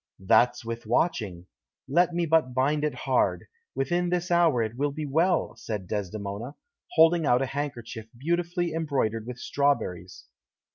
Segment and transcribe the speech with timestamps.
[0.25, 1.45] "That's with watching.
[1.87, 6.55] Let me but bind it hard; within this hour it will be well," said Desdemona,
[6.95, 10.25] holding out a handkerchief beautifully embroidered with strawberries.